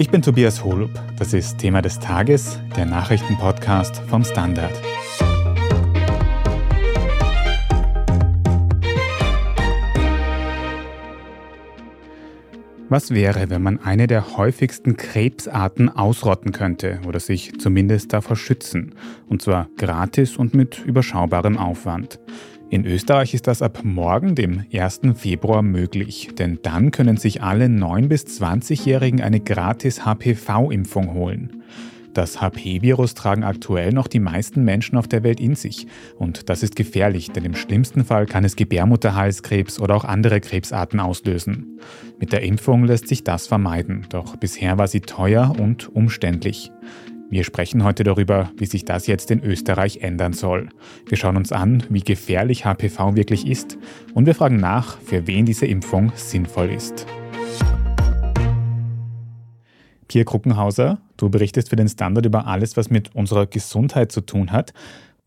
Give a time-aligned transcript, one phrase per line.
[0.00, 0.92] Ich bin Tobias Holub.
[1.18, 4.72] Das ist Thema des Tages, der Nachrichtenpodcast vom Standard.
[12.88, 18.94] Was wäre, wenn man eine der häufigsten Krebsarten ausrotten könnte oder sich zumindest davor schützen?
[19.28, 22.18] Und zwar gratis und mit überschaubarem Aufwand.
[22.70, 25.00] In Österreich ist das ab morgen, dem 1.
[25.16, 31.64] Februar, möglich, denn dann können sich alle 9- bis 20-Jährigen eine gratis HPV-Impfung holen.
[32.14, 35.88] Das HP-Virus tragen aktuell noch die meisten Menschen auf der Welt in sich.
[36.16, 41.00] Und das ist gefährlich, denn im schlimmsten Fall kann es Gebärmutterhalskrebs oder auch andere Krebsarten
[41.00, 41.80] auslösen.
[42.20, 46.70] Mit der Impfung lässt sich das vermeiden, doch bisher war sie teuer und umständlich.
[47.32, 50.68] Wir sprechen heute darüber, wie sich das jetzt in Österreich ändern soll.
[51.06, 53.78] Wir schauen uns an, wie gefährlich HPV wirklich ist
[54.14, 57.06] und wir fragen nach, für wen diese Impfung sinnvoll ist.
[60.08, 64.50] Pierre Kruckenhauser, du berichtest für den Standard über alles, was mit unserer Gesundheit zu tun
[64.50, 64.72] hat.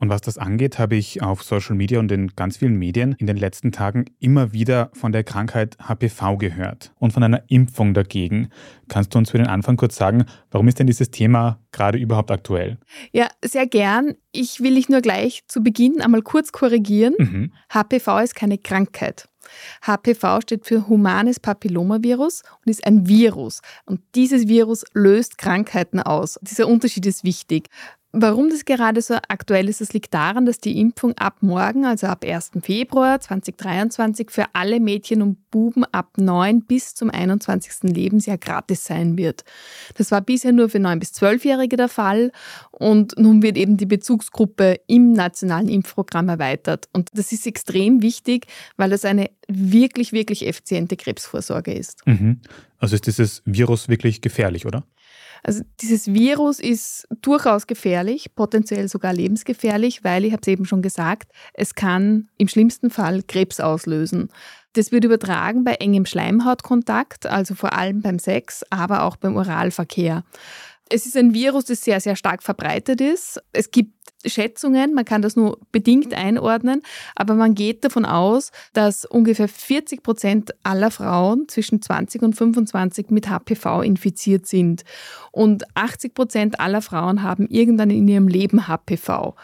[0.03, 3.25] Und was das angeht, habe ich auf Social Media und in ganz vielen Medien in
[3.25, 8.49] den letzten Tagen immer wieder von der Krankheit HPV gehört und von einer Impfung dagegen.
[8.89, 12.31] Kannst du uns für den Anfang kurz sagen, warum ist denn dieses Thema gerade überhaupt
[12.31, 12.79] aktuell?
[13.13, 14.15] Ja, sehr gern.
[14.33, 17.13] Ich will dich nur gleich zu Beginn einmal kurz korrigieren.
[17.17, 17.53] Mhm.
[17.73, 19.29] HPV ist keine Krankheit.
[19.85, 23.61] HPV steht für humanes Papillomavirus und ist ein Virus.
[23.85, 26.39] Und dieses Virus löst Krankheiten aus.
[26.41, 27.69] Dieser Unterschied ist wichtig.
[28.15, 32.05] Warum das gerade so aktuell ist, das liegt daran, dass die Impfung ab morgen, also
[32.05, 32.51] ab 1.
[32.61, 37.91] Februar 2023, für alle Mädchen und Buben ab 9 bis zum 21.
[37.91, 39.43] Lebensjahr gratis sein wird.
[39.95, 42.31] Das war bisher nur für 9- bis 12-Jährige der Fall
[42.69, 46.89] und nun wird eben die Bezugsgruppe im nationalen Impfprogramm erweitert.
[46.93, 48.45] Und das ist extrem wichtig,
[48.77, 52.05] weil das eine wirklich, wirklich effiziente Krebsvorsorge ist.
[52.05, 52.41] Mhm.
[52.77, 54.83] Also ist dieses Virus wirklich gefährlich, oder?
[55.43, 60.81] Also dieses Virus ist durchaus gefährlich, potenziell sogar lebensgefährlich, weil, ich habe es eben schon
[60.81, 64.29] gesagt, es kann im schlimmsten Fall Krebs auslösen.
[64.71, 70.23] Das wird übertragen bei engem Schleimhautkontakt, also vor allem beim Sex, aber auch beim Oralverkehr.
[70.89, 73.41] Es ist ein Virus, das sehr, sehr stark verbreitet ist.
[73.51, 73.93] Es gibt
[74.25, 76.81] Schätzungen, man kann das nur bedingt einordnen,
[77.15, 83.09] aber man geht davon aus, dass ungefähr 40 Prozent aller Frauen zwischen 20 und 25
[83.09, 84.83] mit HPV infiziert sind.
[85.31, 89.35] Und 80 Prozent aller Frauen haben irgendwann in ihrem Leben HPV.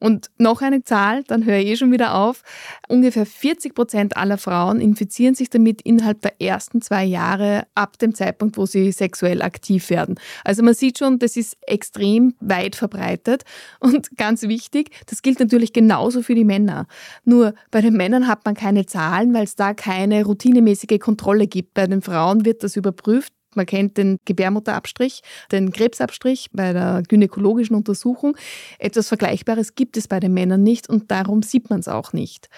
[0.00, 2.42] Und noch eine Zahl, dann höre ich eh schon wieder auf.
[2.88, 8.14] Ungefähr 40 Prozent aller Frauen infizieren sich damit innerhalb der ersten zwei Jahre ab dem
[8.14, 10.18] Zeitpunkt, wo sie sexuell aktiv werden.
[10.44, 13.44] Also man sieht schon, das ist extrem weit verbreitet.
[13.80, 16.86] Und ganz wichtig, das gilt natürlich genauso für die Männer.
[17.24, 21.74] Nur bei den Männern hat man keine Zahlen, weil es da keine routinemäßige Kontrolle gibt.
[21.74, 27.76] Bei den Frauen wird das überprüft man kennt den Gebärmutterabstrich, den Krebsabstrich bei der gynäkologischen
[27.76, 28.36] Untersuchung.
[28.78, 32.48] Etwas Vergleichbares gibt es bei den Männern nicht und darum sieht man es auch nicht.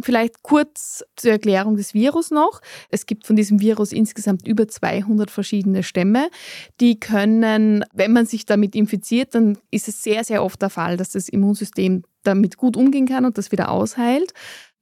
[0.00, 2.60] Vielleicht kurz zur Erklärung des Virus noch.
[2.88, 6.30] Es gibt von diesem Virus insgesamt über 200 verschiedene Stämme.
[6.80, 10.96] Die können, wenn man sich damit infiziert, dann ist es sehr, sehr oft der Fall,
[10.96, 14.32] dass das Immunsystem damit gut umgehen kann und das wieder ausheilt.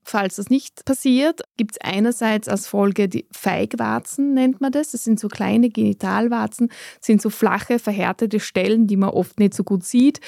[0.05, 4.91] Falls das nicht passiert, gibt es einerseits als Folge die Feigwarzen, nennt man das.
[4.91, 6.71] Das sind so kleine Genitalwarzen,
[7.01, 10.21] sind so flache, verhärtete Stellen, die man oft nicht so gut sieht,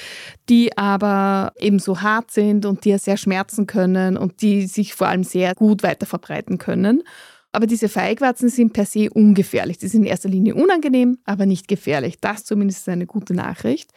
[0.49, 4.95] die aber eben so hart sind und die ja sehr schmerzen können und die sich
[4.95, 7.03] vor allem sehr gut weiter verbreiten können.
[7.51, 9.79] Aber diese Feigwarzen sind per se ungefährlich.
[9.79, 12.19] Die sind in erster Linie unangenehm, aber nicht gefährlich.
[12.21, 13.91] Das zumindest ist eine gute Nachricht.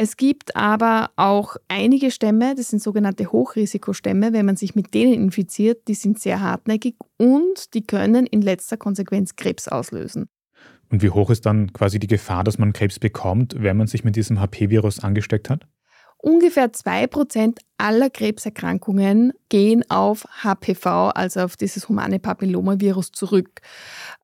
[0.00, 5.12] Es gibt aber auch einige Stämme, das sind sogenannte Hochrisikostämme, wenn man sich mit denen
[5.12, 10.28] infiziert, die sind sehr hartnäckig und die können in letzter Konsequenz Krebs auslösen.
[10.88, 14.04] Und wie hoch ist dann quasi die Gefahr, dass man Krebs bekommt, wenn man sich
[14.04, 15.66] mit diesem HP-Virus angesteckt hat?
[16.18, 23.62] Ungefähr 2% aller Krebserkrankungen gehen auf HPV, also auf dieses humane Papillomavirus, zurück.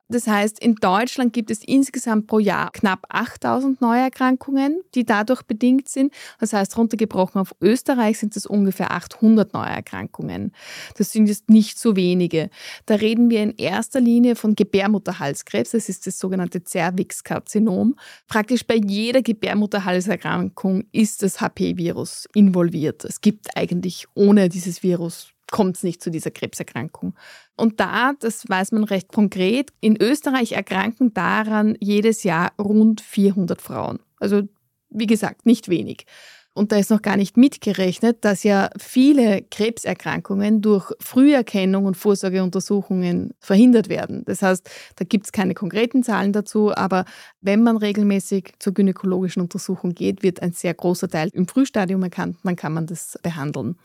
[0.09, 5.89] Das heißt, in Deutschland gibt es insgesamt pro Jahr knapp 8000 Neuerkrankungen, die dadurch bedingt
[5.89, 6.13] sind.
[6.39, 10.53] Das heißt, runtergebrochen auf Österreich sind es ungefähr 800 Neuerkrankungen.
[10.99, 12.51] Das sind jetzt nicht so wenige.
[12.85, 15.71] Da reden wir in erster Linie von Gebärmutterhalskrebs.
[15.71, 17.97] Das ist das sogenannte Cervixkarzinom.
[18.29, 23.05] Praktisch bei jeder Gebärmutterhalserkrankung ist das HP-Virus involviert.
[23.05, 27.15] Es gibt eigentlich ohne dieses Virus kommt es nicht zu dieser Krebserkrankung.
[27.57, 33.63] Und da, das weiß man recht konkret, in Österreich erkranken daran jedes Jahr rund 400
[33.63, 34.01] Frauen.
[34.19, 34.43] Also
[34.91, 36.07] wie gesagt, nicht wenig.
[36.55, 43.35] Und da ist noch gar nicht mitgerechnet, dass ja viele Krebserkrankungen durch Früherkennung und Vorsorgeuntersuchungen
[43.39, 44.25] verhindert werden.
[44.25, 47.05] Das heißt, da gibt es keine konkreten Zahlen dazu, aber
[47.41, 52.39] wenn man regelmäßig zur gynäkologischen Untersuchung geht, wird ein sehr großer Teil im Frühstadium erkannt,
[52.43, 53.77] dann kann man das behandeln.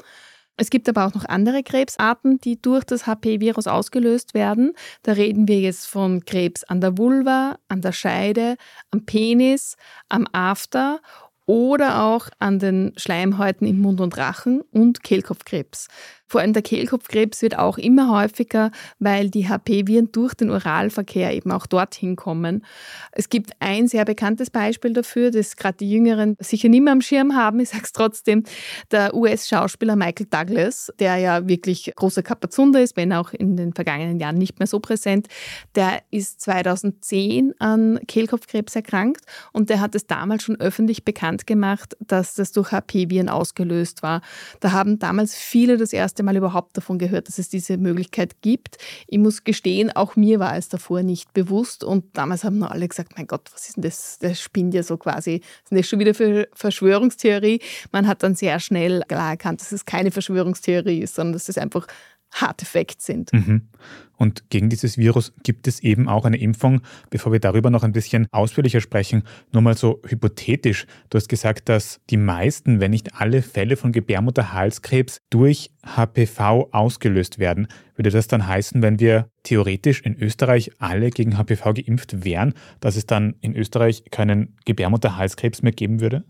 [0.60, 4.74] Es gibt aber auch noch andere Krebsarten, die durch das HP-Virus ausgelöst werden.
[5.04, 8.58] Da reden wir jetzt von Krebs an der Vulva, an der Scheide,
[8.92, 9.78] am Penis,
[10.10, 11.00] am After
[11.46, 15.88] oder auch an den Schleimhäuten im Mund und Rachen und Kehlkopfkrebs.
[16.30, 21.52] Vor allem der Kehlkopfkrebs wird auch immer häufiger, weil die HP-Viren durch den Oralverkehr eben
[21.52, 22.64] auch dorthin kommen.
[23.12, 27.02] Es gibt ein sehr bekanntes Beispiel dafür, das gerade die Jüngeren sicher nicht mehr am
[27.02, 28.44] Schirm haben, ich sage es trotzdem,
[28.92, 34.20] der US-Schauspieler Michael Douglas, der ja wirklich großer Kapazunder ist, wenn auch in den vergangenen
[34.20, 35.28] Jahren nicht mehr so präsent,
[35.74, 39.22] der ist 2010 an Kehlkopfkrebs erkrankt
[39.52, 44.22] und der hat es damals schon öffentlich bekannt gemacht, dass das durch HP-Viren ausgelöst war.
[44.60, 48.42] Da haben damals viele das erste erste Mal überhaupt davon gehört, dass es diese Möglichkeit
[48.42, 48.78] gibt.
[49.08, 52.88] Ich muss gestehen, auch mir war es davor nicht bewusst und damals haben nur alle
[52.88, 54.18] gesagt, mein Gott, was ist denn das?
[54.20, 55.40] Das spinnt ja so quasi.
[55.40, 57.62] Das ist das schon wieder für Verschwörungstheorie?
[57.94, 61.58] Man hat dann sehr schnell klar erkannt, dass es keine Verschwörungstheorie ist, sondern dass es
[61.58, 61.88] einfach
[62.32, 63.34] Hardeffekt sind.
[63.34, 63.70] Mhm.
[64.18, 66.82] Und gegen dieses Virus gibt es eben auch eine Impfung.
[67.10, 69.24] Bevor wir darüber noch ein bisschen ausführlicher sprechen,
[69.54, 70.86] nur mal so hypothetisch.
[71.10, 77.40] Du hast gesagt, dass die meisten, wenn nicht alle Fälle von Gebärmutterhalskrebs durch HPV ausgelöst
[77.40, 77.68] werden.
[77.96, 82.98] Würde das dann heißen, wenn wir theoretisch in Österreich alle gegen HPV geimpft wären, dass
[82.98, 86.26] es dann in Österreich keinen Gebärmutterhalskrebs mehr geben würde?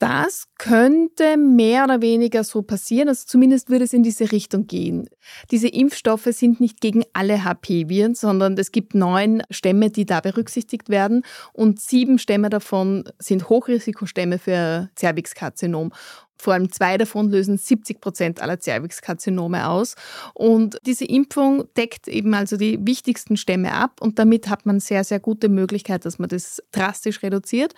[0.00, 5.08] Das könnte mehr oder weniger so passieren, also zumindest würde es in diese Richtung gehen.
[5.52, 10.88] Diese Impfstoffe sind nicht gegen alle HP-Viren, sondern es gibt neun Stämme, die da berücksichtigt
[10.88, 15.92] werden und sieben Stämme davon sind Hochrisikostämme für Cervixkarzinom.
[16.36, 19.94] Vor allem zwei davon lösen 70 Prozent aller Cervixkarzinome aus.
[20.34, 25.04] Und diese Impfung deckt eben also die wichtigsten Stämme ab und damit hat man sehr,
[25.04, 27.74] sehr gute Möglichkeit, dass man das drastisch reduziert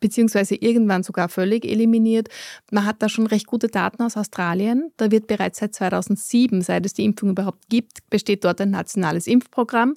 [0.00, 2.28] beziehungsweise irgendwann sogar völlig eliminiert.
[2.70, 4.90] Man hat da schon recht gute Daten aus Australien.
[4.96, 9.26] Da wird bereits seit 2007, seit es die Impfung überhaupt gibt, besteht dort ein nationales
[9.26, 9.94] Impfprogramm.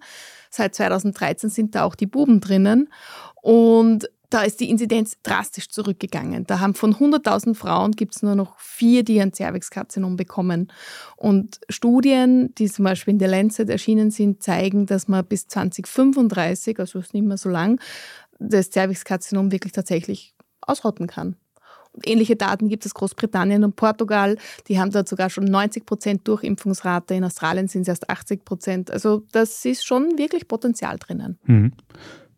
[0.50, 2.89] Seit 2013 sind da auch die Buben drinnen.
[3.42, 6.46] Und da ist die Inzidenz drastisch zurückgegangen.
[6.46, 10.72] Da haben von 100.000 Frauen gibt es nur noch vier, die ein Cervixkarzinom bekommen.
[11.18, 16.80] Und Studien, die zum Beispiel in der Lancet erschienen sind, zeigen, dass man bis 2035,
[16.80, 17.80] also ist nicht mehr so lang,
[18.40, 21.36] das Cervixkarzinom wirklich tatsächlich ausrotten kann.
[22.04, 24.38] Ähnliche Daten gibt es Großbritannien und Portugal.
[24.68, 27.14] Die haben dort sogar schon 90 Prozent Durchimpfungsrate.
[27.14, 28.90] In Australien sind es erst 80 Prozent.
[28.90, 31.38] Also das ist schon wirklich Potenzial drinnen.
[31.46, 31.74] Mhm.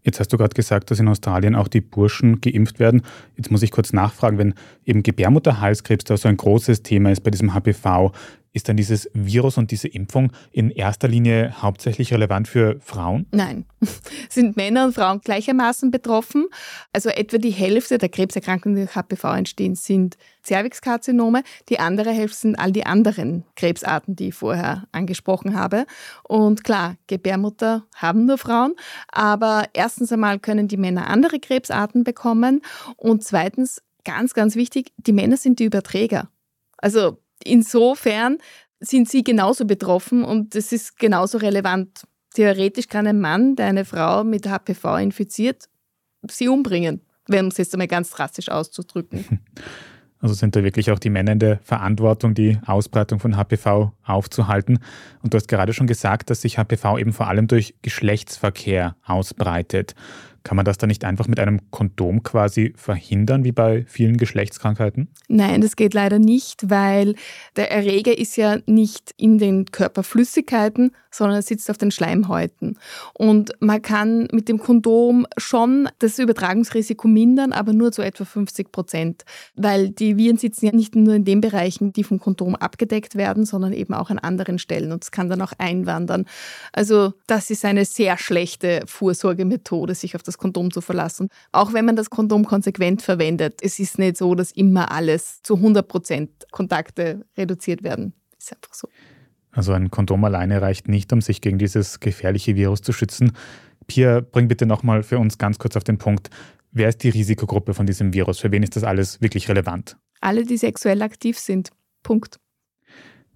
[0.05, 3.01] Jetzt hast du gerade gesagt, dass in Australien auch die Burschen geimpft werden.
[3.35, 4.53] Jetzt muss ich kurz nachfragen, wenn
[4.85, 8.11] eben Gebärmutterhalskrebs da so ein großes Thema ist bei diesem HPV,
[8.55, 13.27] ist dann dieses Virus und diese Impfung in erster Linie hauptsächlich relevant für Frauen?
[13.31, 13.65] Nein,
[14.29, 16.45] sind Männer und Frauen gleichermaßen betroffen.
[16.93, 20.15] Also etwa die Hälfte der Krebserkrankungen, die durch HPV entstehen, sind
[20.45, 21.43] Cervixkarzinome.
[21.67, 25.85] Die andere Hälfte sind all die anderen Krebsarten, die ich vorher angesprochen habe.
[26.23, 28.75] Und klar, Gebärmutter haben nur Frauen,
[29.09, 32.61] aber erstens einmal können die Männer andere Krebsarten bekommen
[32.95, 36.29] und zweitens, ganz, ganz wichtig, die Männer sind die Überträger.
[36.77, 38.37] Also insofern
[38.79, 42.03] sind sie genauso betroffen und es ist genauso relevant.
[42.33, 45.69] Theoretisch kann ein Mann, der eine Frau mit HPV infiziert,
[46.29, 49.41] sie umbringen, wenn es jetzt einmal ganz drastisch auszudrücken.
[50.21, 54.79] Also sind da wirklich auch die Männer in der Verantwortung, die Ausbreitung von HPV aufzuhalten.
[55.21, 59.93] Und du hast gerade schon gesagt, dass sich HPV eben vor allem durch Geschlechtsverkehr ausbreitet.
[60.45, 65.07] Kann man das dann nicht einfach mit einem Kondom quasi verhindern, wie bei vielen Geschlechtskrankheiten?
[65.27, 67.15] Nein, das geht leider nicht, weil
[67.55, 72.77] der Erreger ist ja nicht in den Körperflüssigkeiten, sondern er sitzt auf den Schleimhäuten.
[73.13, 78.71] Und man kann mit dem Kondom schon das Übertragungsrisiko mindern, aber nur zu etwa 50
[78.71, 79.23] Prozent,
[79.55, 83.45] weil die Viren sitzen ja nicht nur in den Bereichen, die vom Kondom abgedeckt werden,
[83.45, 86.25] sondern eben auch an anderen Stellen und es kann dann auch einwandern.
[86.71, 91.29] Also das ist eine sehr schlechte Vorsorgemethode, sich auf das das Kondom zu verlassen.
[91.51, 95.55] Auch wenn man das Kondom konsequent verwendet, es ist nicht so, dass immer alles zu
[95.55, 98.13] 100 Prozent Kontakte reduziert werden.
[98.37, 98.89] Ist einfach so.
[99.51, 103.31] Also ein Kondom alleine reicht nicht, um sich gegen dieses gefährliche Virus zu schützen.
[103.87, 106.29] Pia, bring bitte nochmal für uns ganz kurz auf den Punkt.
[106.71, 108.39] Wer ist die Risikogruppe von diesem Virus?
[108.39, 109.95] Für wen ist das alles wirklich relevant?
[110.19, 111.69] Alle, die sexuell aktiv sind.
[112.03, 112.37] Punkt.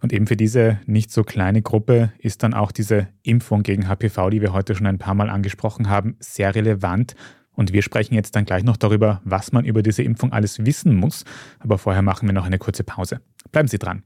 [0.02, 4.30] Und eben für diese nicht so kleine Gruppe ist dann auch diese Impfung gegen HPV,
[4.30, 7.16] die wir heute schon ein paar Mal angesprochen haben, sehr relevant.
[7.52, 10.96] Und wir sprechen jetzt dann gleich noch darüber, was man über diese Impfung alles wissen
[10.96, 11.26] muss.
[11.60, 13.20] Aber vorher machen wir noch eine kurze Pause.
[13.52, 14.04] Bleiben Sie dran.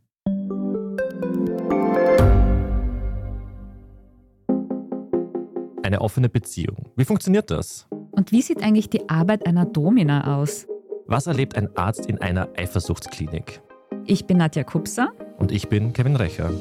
[5.84, 6.90] Eine offene Beziehung.
[6.96, 7.88] Wie funktioniert das?
[8.10, 10.66] Und wie sieht eigentlich die Arbeit einer Domina aus?
[11.06, 13.62] Was erlebt ein Arzt in einer Eifersuchtsklinik?
[14.06, 15.12] Ich bin Nadja Kupser.
[15.38, 16.52] Und ich bin Kevin Recher.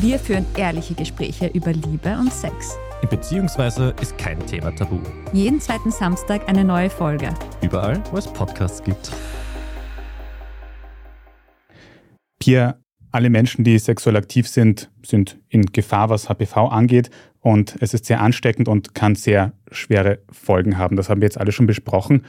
[0.00, 2.76] Wir führen ehrliche Gespräche über Liebe und Sex.
[3.10, 4.98] Beziehungsweise ist kein Thema tabu.
[5.32, 7.34] Jeden zweiten Samstag eine neue Folge.
[7.60, 9.12] Überall, wo es Podcasts gibt.
[12.38, 12.78] Pia,
[13.10, 17.10] alle Menschen, die sexuell aktiv sind, sind in Gefahr, was HPV angeht.
[17.40, 20.96] Und es ist sehr ansteckend und kann sehr schwere Folgen haben.
[20.96, 22.24] Das haben wir jetzt alle schon besprochen.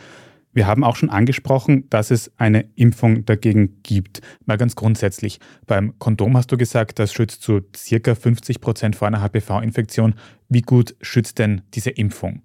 [0.54, 4.22] Wir haben auch schon angesprochen, dass es eine Impfung dagegen gibt.
[4.46, 5.40] Mal ganz grundsätzlich.
[5.66, 10.16] Beim Kondom hast du gesagt, das schützt zu circa 50 Prozent vor einer HPV-Infektion.
[10.50, 12.44] Wie gut schützt denn diese Impfung?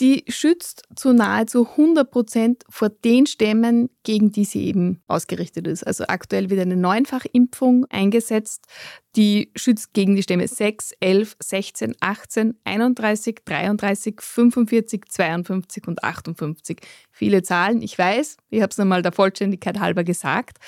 [0.00, 5.86] Die schützt zu nahezu 100 Prozent vor den Stämmen, gegen die sie eben ausgerichtet ist.
[5.86, 8.66] Also aktuell wird eine Neunfachimpfung eingesetzt,
[9.16, 16.78] die schützt gegen die Stämme 6, 11, 16, 18, 31, 33, 45, 52 und 58.
[17.10, 20.58] Viele Zahlen, ich weiß, ich habe es nochmal der Vollständigkeit halber gesagt.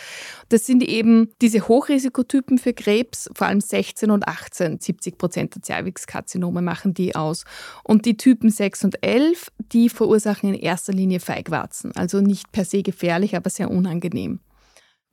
[0.49, 4.81] Das sind eben diese Hochrisikotypen für Krebs, vor allem 16 und 18.
[4.81, 7.45] 70 Prozent der Zervixkarzinome machen die aus.
[7.85, 11.93] Und die Typen 6 und 11, die verursachen in erster Linie Feigwarzen.
[11.97, 14.41] Also nicht per se gefährlich, aber sehr unangenehm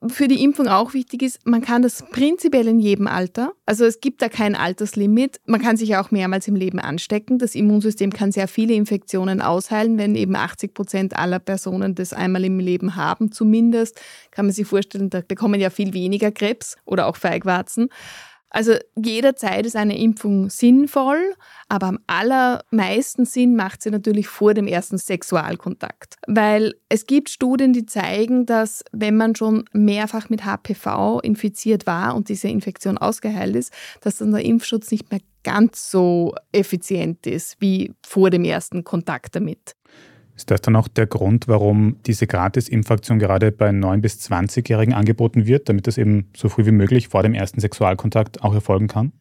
[0.08, 3.52] für die Impfung auch wichtig ist, man kann das prinzipiell in jedem Alter.
[3.66, 5.40] Also es gibt da kein Alterslimit.
[5.44, 7.38] Man kann sich auch mehrmals im Leben anstecken.
[7.38, 12.44] Das Immunsystem kann sehr viele Infektionen ausheilen, wenn eben 80 Prozent aller Personen das einmal
[12.44, 13.30] im Leben haben.
[13.30, 14.00] Zumindest
[14.30, 17.90] kann man sich vorstellen, da bekommen ja viel weniger Krebs oder auch Feigwarzen.
[18.50, 21.34] Also jederzeit ist eine Impfung sinnvoll,
[21.68, 26.16] aber am allermeisten Sinn macht sie natürlich vor dem ersten Sexualkontakt.
[26.26, 32.16] Weil es gibt Studien, die zeigen, dass wenn man schon mehrfach mit HPV infiziert war
[32.16, 37.56] und diese Infektion ausgeheilt ist, dass dann der Impfschutz nicht mehr ganz so effizient ist
[37.60, 39.74] wie vor dem ersten Kontakt damit.
[40.40, 45.44] Ist das dann auch der Grund, warum diese Gratis-Impfaktion gerade bei 9- bis 20-Jährigen angeboten
[45.44, 49.12] wird, damit das eben so früh wie möglich vor dem ersten Sexualkontakt auch erfolgen kann?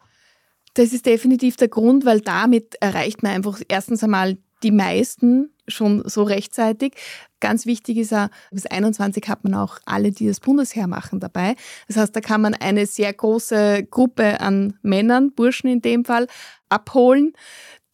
[0.76, 6.08] Das ist definitiv der Grund, weil damit erreicht man einfach erstens einmal die meisten schon
[6.08, 6.94] so rechtzeitig.
[7.42, 11.56] Ganz wichtig ist auch, bis 21 hat man auch alle, die das Bundesheer machen, dabei.
[11.90, 16.28] Das heißt, da kann man eine sehr große Gruppe an Männern, Burschen in dem Fall,
[16.70, 17.34] abholen,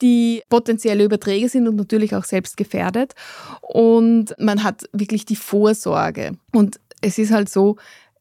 [0.01, 3.13] die potenzielle Überträger sind und natürlich auch selbst gefährdet.
[3.61, 6.37] Und man hat wirklich die Vorsorge.
[6.51, 7.77] Und es ist halt so,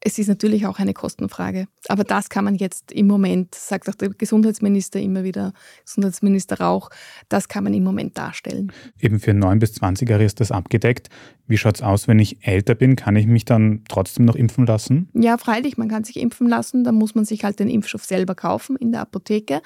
[0.06, 1.66] es ist natürlich auch eine Kostenfrage.
[1.88, 5.54] Aber das kann man jetzt im Moment, sagt auch der Gesundheitsminister immer wieder,
[5.86, 6.90] Gesundheitsminister Rauch,
[7.30, 8.70] das kann man im Moment darstellen.
[9.00, 11.08] Eben für 9- bis 20-Jährige ist das abgedeckt.
[11.46, 12.96] Wie schaut es aus, wenn ich älter bin?
[12.96, 15.08] Kann ich mich dann trotzdem noch impfen lassen?
[15.14, 16.84] Ja, freilich, man kann sich impfen lassen.
[16.84, 19.62] Da muss man sich halt den Impfstoff selber kaufen in der Apotheke.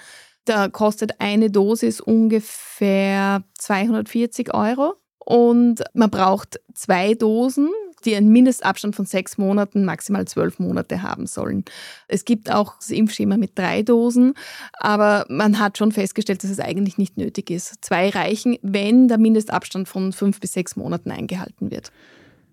[0.48, 7.68] Da kostet eine Dosis ungefähr 240 Euro und man braucht zwei Dosen,
[8.06, 11.66] die einen Mindestabstand von sechs Monaten, maximal zwölf Monate haben sollen.
[12.06, 14.32] Es gibt auch das Impfschema mit drei Dosen,
[14.72, 17.84] aber man hat schon festgestellt, dass es eigentlich nicht nötig ist.
[17.84, 21.92] Zwei reichen, wenn der Mindestabstand von fünf bis sechs Monaten eingehalten wird.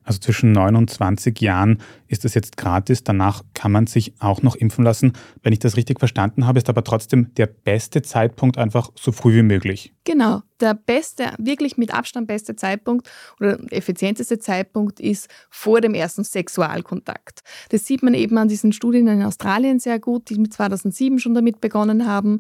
[0.06, 1.80] Also zwischen 9 und 20 Jahren
[2.16, 3.04] ist das jetzt gratis.
[3.04, 5.14] Danach kann man sich auch noch impfen lassen.
[5.44, 9.36] Wenn ich das richtig verstanden habe, ist aber trotzdem der beste Zeitpunkt einfach so früh
[9.36, 9.94] wie möglich.
[10.06, 10.42] Genau.
[10.62, 13.10] Der beste, wirklich mit Abstand beste Zeitpunkt
[13.42, 17.42] oder effizienteste Zeitpunkt ist vor dem ersten Sexualkontakt.
[17.70, 21.34] Das sieht man eben an diesen Studien in Australien sehr gut, die mit 2007 schon
[21.34, 22.40] damit begonnen haben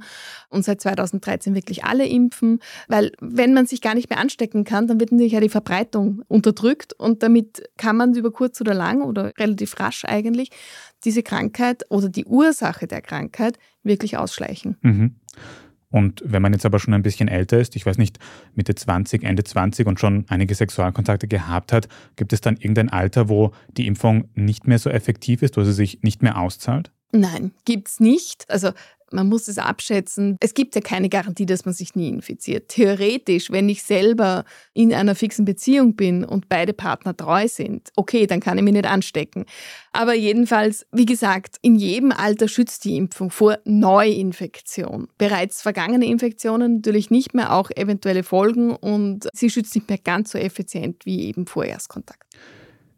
[0.49, 2.59] und seit 2013 wirklich alle impfen.
[2.87, 6.21] Weil wenn man sich gar nicht mehr anstecken kann, dann wird natürlich ja die Verbreitung
[6.29, 10.49] unterdrückt und damit kann man über kurz oder lang oder relativ rasch eigentlich
[11.03, 14.77] diese Krankheit oder die Ursache der Krankheit wirklich ausschleichen.
[14.81, 15.15] Mhm.
[15.89, 18.19] Und wenn man jetzt aber schon ein bisschen älter ist, ich weiß nicht,
[18.53, 23.29] Mitte 20, Ende 20 und schon einige Sexualkontakte gehabt hat, gibt es dann irgendein Alter,
[23.29, 26.91] wo die Impfung nicht mehr so effektiv ist, wo sie sich nicht mehr auszahlt?
[27.13, 28.43] Nein, gibt es nicht.
[28.49, 28.71] Also
[29.15, 30.37] man muss es abschätzen.
[30.39, 32.69] Es gibt ja keine Garantie, dass man sich nie infiziert.
[32.69, 38.27] Theoretisch, wenn ich selber in einer fixen Beziehung bin und beide Partner treu sind, okay,
[38.27, 39.45] dann kann ich mich nicht anstecken.
[39.93, 45.07] Aber jedenfalls, wie gesagt, in jedem Alter schützt die Impfung vor Neuinfektion.
[45.17, 50.31] Bereits vergangene Infektionen natürlich nicht mehr, auch eventuelle Folgen und sie schützt nicht mehr ganz
[50.31, 52.23] so effizient wie eben vor Erstkontakt.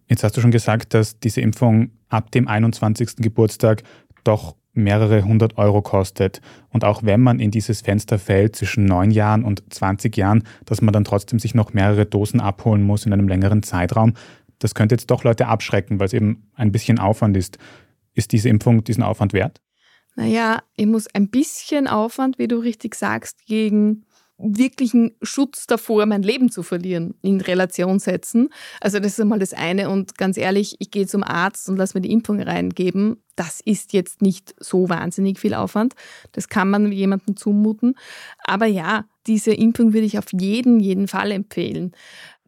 [0.09, 3.17] Jetzt hast du schon gesagt, dass diese Impfung ab dem 21.
[3.17, 3.83] Geburtstag
[4.23, 6.41] doch mehrere hundert Euro kostet.
[6.69, 10.81] Und auch wenn man in dieses Fenster fällt zwischen neun Jahren und 20 Jahren, dass
[10.81, 14.13] man dann trotzdem sich noch mehrere Dosen abholen muss in einem längeren Zeitraum,
[14.59, 17.57] das könnte jetzt doch Leute abschrecken, weil es eben ein bisschen Aufwand ist.
[18.13, 19.61] Ist diese Impfung diesen Aufwand wert?
[20.15, 24.05] Naja, ich muss ein bisschen Aufwand, wie du richtig sagst, gegen
[24.37, 28.49] wirklichen Schutz davor, mein Leben zu verlieren, in Relation setzen.
[28.79, 29.89] Also das ist einmal das eine.
[29.89, 33.17] Und ganz ehrlich, ich gehe zum Arzt und lasse mir die Impfung reingeben.
[33.35, 35.93] Das ist jetzt nicht so wahnsinnig viel Aufwand.
[36.31, 37.95] Das kann man jemandem zumuten.
[38.45, 41.93] Aber ja, diese Impfung würde ich auf jeden, jeden Fall empfehlen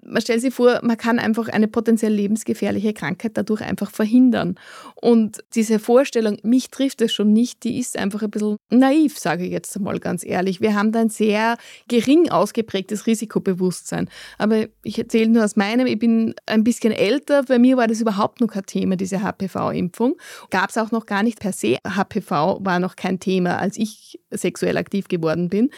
[0.03, 4.55] man stellt sich vor, man kann einfach eine potenziell lebensgefährliche Krankheit dadurch einfach verhindern.
[4.95, 9.45] Und diese Vorstellung, mich trifft es schon nicht, die ist einfach ein bisschen naiv, sage
[9.45, 10.61] ich jetzt einmal ganz ehrlich.
[10.61, 14.09] Wir haben da ein sehr gering ausgeprägtes Risikobewusstsein.
[14.37, 18.01] Aber ich erzähle nur aus meinem, ich bin ein bisschen älter, bei mir war das
[18.01, 20.15] überhaupt noch kein Thema, diese HPV-Impfung.
[20.49, 21.77] Gab es auch noch gar nicht per se.
[21.85, 25.69] HPV war noch kein Thema, als ich sexuell aktiv geworden bin.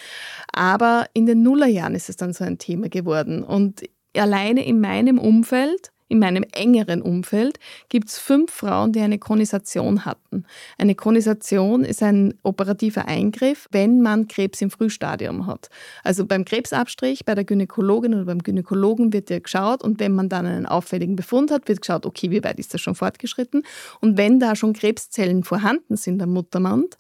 [0.54, 3.44] Aber in den Nullerjahren ist es dann so ein Thema geworden.
[3.44, 3.82] Und
[4.16, 10.04] alleine in meinem Umfeld, in meinem engeren Umfeld, gibt es fünf Frauen, die eine Konisation
[10.04, 10.44] hatten.
[10.78, 15.70] Eine Konisation ist ein operativer Eingriff, wenn man Krebs im Frühstadium hat.
[16.04, 20.28] Also beim Krebsabstrich, bei der Gynäkologin oder beim Gynäkologen wird ja geschaut und wenn man
[20.28, 23.64] dann einen auffälligen Befund hat, wird geschaut, okay, wie weit ist das schon fortgeschritten?
[24.02, 26.98] Und wenn da schon Krebszellen vorhanden sind am Muttermund,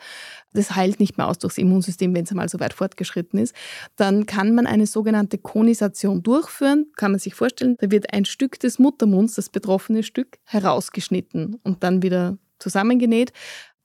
[0.53, 3.55] das heilt nicht mehr aus durchs Immunsystem, wenn es einmal so weit fortgeschritten ist,
[3.96, 6.91] dann kann man eine sogenannte Konisation durchführen.
[6.96, 11.84] Kann man sich vorstellen, da wird ein Stück des Muttermunds, das betroffene Stück, herausgeschnitten und
[11.84, 13.34] dann wieder zusammengenäht.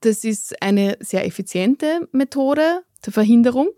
[0.01, 3.69] Das ist eine sehr effiziente Methode zur Verhinderung,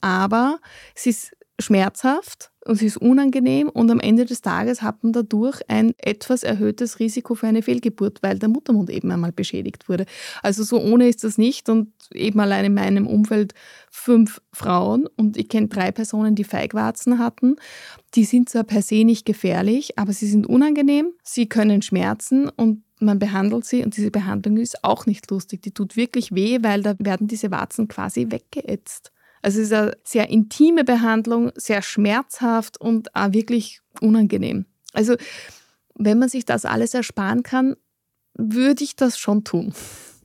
[0.00, 0.60] aber
[0.94, 5.60] es ist schmerzhaft und es ist unangenehm und am Ende des Tages hat man dadurch
[5.68, 10.06] ein etwas erhöhtes Risiko für eine Fehlgeburt, weil der Muttermund eben einmal beschädigt wurde.
[10.42, 13.54] Also so ohne ist das nicht und eben allein in meinem Umfeld
[13.90, 17.56] fünf Frauen und ich kenne drei Personen, die Feigwarzen hatten.
[18.14, 22.82] Die sind zwar per se nicht gefährlich, aber sie sind unangenehm, sie können schmerzen und
[23.00, 25.62] man behandelt sie und diese Behandlung ist auch nicht lustig.
[25.62, 29.12] Die tut wirklich weh, weil da werden diese Warzen quasi weggeätzt.
[29.44, 34.64] Also es ist eine sehr intime Behandlung, sehr schmerzhaft und auch wirklich unangenehm.
[34.94, 35.16] Also
[35.94, 37.76] wenn man sich das alles ersparen kann,
[38.38, 39.74] würde ich das schon tun.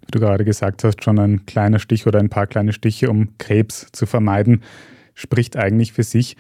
[0.05, 3.38] Wie du gerade gesagt hast, schon ein kleiner Stich oder ein paar kleine Stiche, um
[3.38, 4.63] Krebs zu vermeiden,
[5.15, 6.38] spricht eigentlich für sich.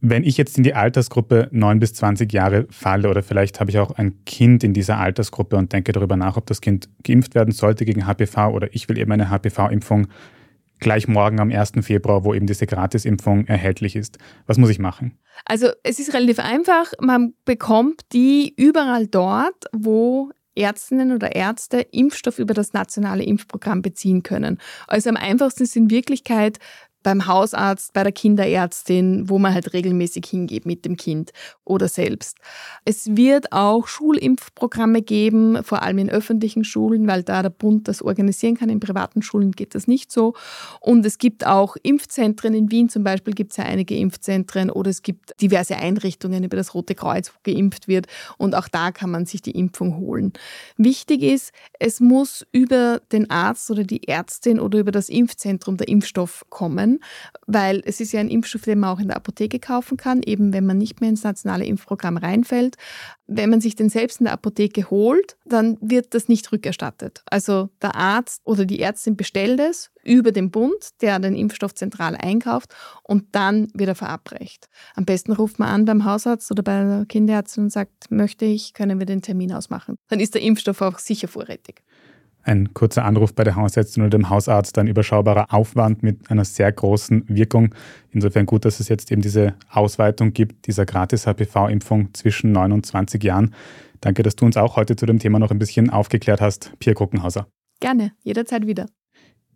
[0.00, 3.78] Wenn ich jetzt in die Altersgruppe 9 bis 20 Jahre falle oder vielleicht habe ich
[3.78, 7.52] auch ein Kind in dieser Altersgruppe und denke darüber nach, ob das Kind geimpft werden
[7.52, 10.08] sollte gegen HPV oder ich will eben eine HPV-Impfung
[10.84, 11.72] gleich morgen am 1.
[11.80, 14.18] Februar, wo eben diese Gratisimpfung erhältlich ist.
[14.46, 15.18] Was muss ich machen?
[15.44, 16.92] Also es ist relativ einfach.
[17.00, 24.22] Man bekommt die überall dort, wo Ärztinnen oder Ärzte Impfstoff über das nationale Impfprogramm beziehen
[24.22, 24.58] können.
[24.86, 26.58] Also am einfachsten ist in Wirklichkeit
[27.04, 31.32] beim Hausarzt, bei der Kinderärztin, wo man halt regelmäßig hingeht mit dem Kind
[31.64, 32.38] oder selbst.
[32.84, 38.02] Es wird auch Schulimpfprogramme geben, vor allem in öffentlichen Schulen, weil da der Bund das
[38.02, 38.70] organisieren kann.
[38.70, 40.34] In privaten Schulen geht das nicht so.
[40.80, 42.54] Und es gibt auch Impfzentren.
[42.54, 46.56] In Wien zum Beispiel gibt es ja einige Impfzentren oder es gibt diverse Einrichtungen über
[46.56, 48.06] das Rote Kreuz, wo geimpft wird.
[48.38, 50.32] Und auch da kann man sich die Impfung holen.
[50.78, 55.88] Wichtig ist, es muss über den Arzt oder die Ärztin oder über das Impfzentrum der
[55.88, 56.93] Impfstoff kommen
[57.46, 60.52] weil es ist ja ein Impfstoff, den man auch in der Apotheke kaufen kann, eben
[60.52, 62.76] wenn man nicht mehr ins nationale Impfprogramm reinfällt.
[63.26, 67.22] Wenn man sich den selbst in der Apotheke holt, dann wird das nicht rückerstattet.
[67.26, 72.16] Also der Arzt oder die Ärztin bestellt es über den Bund, der den Impfstoff zentral
[72.16, 74.68] einkauft und dann wird er verabreicht.
[74.94, 78.74] Am besten ruft man an beim Hausarzt oder bei der Kinderärztin und sagt, möchte ich,
[78.74, 79.96] können wir den Termin ausmachen.
[80.08, 81.82] Dann ist der Impfstoff auch sicher vorrätig.
[82.44, 86.70] Ein kurzer Anruf bei der Hausärztin oder dem Hausarzt, ein überschaubarer Aufwand mit einer sehr
[86.70, 87.74] großen Wirkung.
[88.12, 93.24] Insofern gut, dass es jetzt eben diese Ausweitung gibt, dieser Gratis-HPV-Impfung zwischen 9 und 20
[93.24, 93.54] Jahren.
[94.00, 96.94] Danke, dass du uns auch heute zu dem Thema noch ein bisschen aufgeklärt hast, Pierre
[96.94, 97.46] Kruckenhauser.
[97.80, 98.86] Gerne, jederzeit wieder.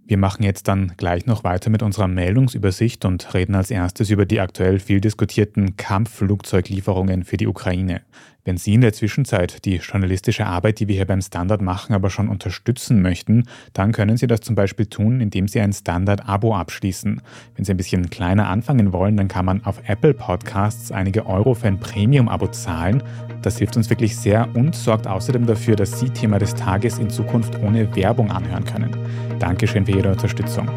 [0.09, 4.25] Wir machen jetzt dann gleich noch weiter mit unserer Meldungsübersicht und reden als erstes über
[4.25, 8.01] die aktuell viel diskutierten Kampfflugzeuglieferungen für die Ukraine.
[8.49, 12.09] Wenn Sie in der Zwischenzeit die journalistische Arbeit, die wir hier beim Standard machen, aber
[12.09, 13.45] schon unterstützen möchten,
[13.75, 17.21] dann können Sie das zum Beispiel tun, indem Sie ein Standard-Abo abschließen.
[17.55, 21.53] Wenn Sie ein bisschen kleiner anfangen wollen, dann kann man auf Apple Podcasts einige Euro
[21.53, 23.03] für ein Premium-Abo zahlen.
[23.43, 27.11] Das hilft uns wirklich sehr und sorgt außerdem dafür, dass Sie Thema des Tages in
[27.11, 28.97] Zukunft ohne Werbung anhören können.
[29.39, 30.69] Dankeschön für Ihre Unterstützung.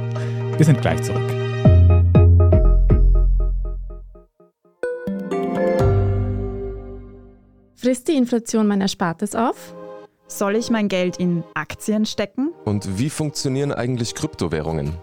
[0.58, 1.22] Wir sind gleich zurück.
[7.76, 9.76] Frisst die Inflation mein Erspartes auf?
[10.28, 12.52] Soll ich mein Geld in Aktien stecken?
[12.66, 14.94] Und wie funktionieren eigentlich Kryptowährungen?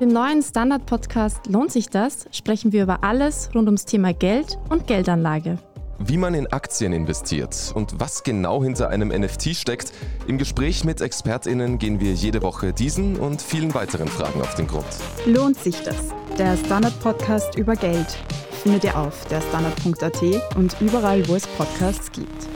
[0.00, 2.26] Im neuen Standard-Podcast Lohnt sich das?
[2.32, 5.58] sprechen wir über alles rund ums Thema Geld und Geldanlage.
[6.00, 9.92] Wie man in Aktien investiert und was genau hinter einem NFT steckt.
[10.28, 14.68] Im Gespräch mit ExpertInnen gehen wir jede Woche diesen und vielen weiteren Fragen auf den
[14.68, 14.86] Grund.
[15.26, 15.96] Lohnt sich das?
[16.38, 18.16] Der Standard-Podcast über Geld
[18.62, 22.48] findet ihr auf der Standard.at und überall, wo es Podcasts gibt.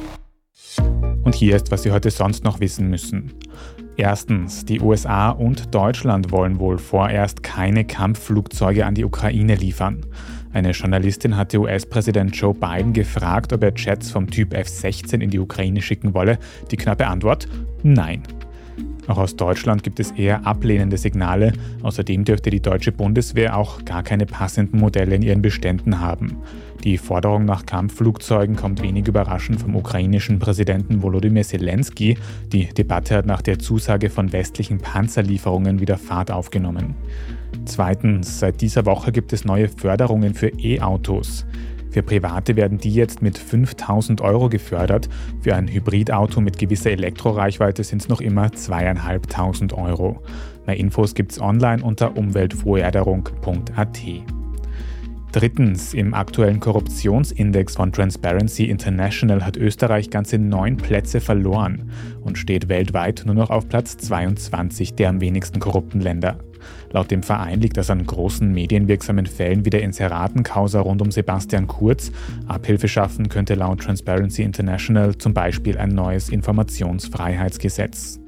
[1.24, 3.32] Und hier ist, was Sie heute sonst noch wissen müssen.
[3.96, 10.06] Erstens, die USA und Deutschland wollen wohl vorerst keine Kampfflugzeuge an die Ukraine liefern.
[10.52, 15.38] Eine Journalistin hatte US-Präsident Joe Biden gefragt, ob er Jets vom Typ F-16 in die
[15.38, 16.38] Ukraine schicken wolle.
[16.70, 17.48] Die knappe Antwort:
[17.82, 18.22] Nein.
[19.08, 21.52] Auch aus Deutschland gibt es eher ablehnende Signale.
[21.82, 26.36] Außerdem dürfte die deutsche Bundeswehr auch gar keine passenden Modelle in ihren Beständen haben.
[26.84, 32.18] Die Forderung nach Kampfflugzeugen kommt wenig überraschend vom ukrainischen Präsidenten Volodymyr Zelensky.
[32.52, 36.96] Die Debatte hat nach der Zusage von westlichen Panzerlieferungen wieder Fahrt aufgenommen.
[37.66, 41.46] Zweitens, seit dieser Woche gibt es neue Förderungen für E-Autos.
[41.92, 45.08] Für Private werden die jetzt mit 5000 Euro gefördert.
[45.40, 50.20] Für ein Hybridauto mit gewisser Elektroreichweite sind es noch immer 2500 Euro.
[50.66, 54.41] Mehr Infos gibt's online unter umweltvorerderung.at.
[55.32, 61.90] Drittens, im aktuellen Korruptionsindex von Transparency International hat Österreich ganze neun Plätze verloren
[62.20, 66.36] und steht weltweit nur noch auf Platz 22 der am wenigsten korrupten Länder.
[66.90, 71.66] Laut dem Verein liegt das an großen medienwirksamen Fällen wie der Inseratenkausa rund um Sebastian
[71.66, 72.12] Kurz.
[72.46, 78.20] Abhilfe schaffen könnte laut Transparency International zum Beispiel ein neues Informationsfreiheitsgesetz.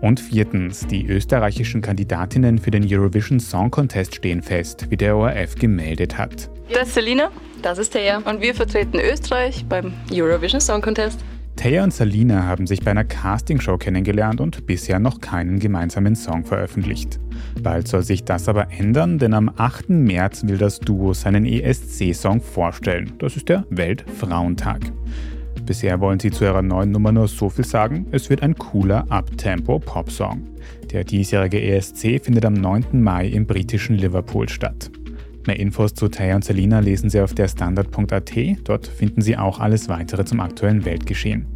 [0.00, 5.56] Und viertens, die österreichischen Kandidatinnen für den Eurovision Song Contest stehen fest, wie der ORF
[5.56, 6.50] gemeldet hat.
[6.72, 7.30] Das ist Selina,
[7.62, 11.20] das ist Thea und wir vertreten Österreich beim Eurovision Song Contest.
[11.56, 16.46] Thea und Salina haben sich bei einer Castingshow kennengelernt und bisher noch keinen gemeinsamen Song
[16.46, 17.20] veröffentlicht.
[17.62, 19.90] Bald soll sich das aber ändern, denn am 8.
[19.90, 23.12] März will das Duo seinen ESC-Song vorstellen.
[23.18, 24.80] Das ist der Weltfrauentag.
[25.66, 29.06] Bisher wollen sie zu ihrer neuen Nummer nur so viel sagen, es wird ein cooler
[29.10, 30.42] Uptempo-Pop-Song.
[30.92, 33.02] Der diesjährige ESC findet am 9.
[33.02, 34.90] Mai im britischen Liverpool statt.
[35.46, 38.32] Mehr Infos zu Taya und Selina lesen Sie auf der Standard.at.
[38.64, 41.46] Dort finden Sie auch alles weitere zum aktuellen Weltgeschehen.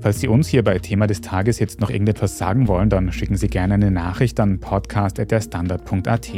[0.00, 3.36] Falls Sie uns hier bei Thema des Tages jetzt noch irgendetwas sagen wollen, dann schicken
[3.36, 6.30] Sie gerne eine Nachricht an podcast.derstandard.at.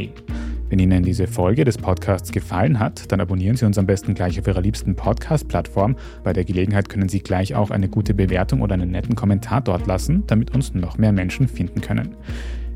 [0.69, 4.39] Wenn Ihnen diese Folge des Podcasts gefallen hat, dann abonnieren Sie uns am besten gleich
[4.39, 5.95] auf Ihrer liebsten Podcast-Plattform.
[6.23, 9.87] Bei der Gelegenheit können Sie gleich auch eine gute Bewertung oder einen netten Kommentar dort
[9.87, 12.15] lassen, damit uns noch mehr Menschen finden können.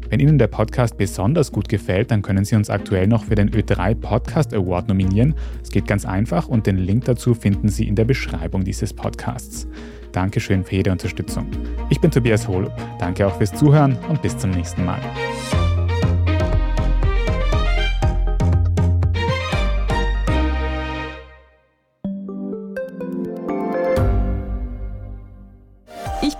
[0.09, 3.49] Wenn Ihnen der Podcast besonders gut gefällt, dann können Sie uns aktuell noch für den
[3.49, 5.35] Ö3 Podcast Award nominieren.
[5.63, 9.67] Es geht ganz einfach und den Link dazu finden Sie in der Beschreibung dieses Podcasts.
[10.11, 11.47] Dankeschön für jede Unterstützung.
[11.89, 12.73] Ich bin Tobias Holub.
[12.99, 14.99] Danke auch fürs Zuhören und bis zum nächsten Mal.